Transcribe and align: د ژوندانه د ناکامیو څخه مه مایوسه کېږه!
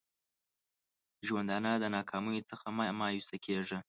د 1.17 1.19
ژوندانه 1.27 1.71
د 1.79 1.85
ناکامیو 1.95 2.47
څخه 2.49 2.67
مه 2.77 2.85
مایوسه 2.99 3.37
کېږه! 3.45 3.79